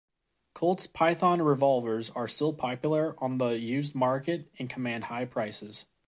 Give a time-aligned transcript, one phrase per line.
[0.55, 5.85] Colt's Python revolvers are still popular on the used market and command high prices.